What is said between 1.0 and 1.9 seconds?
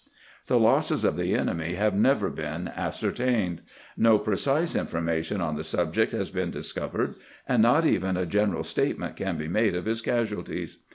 of the enemy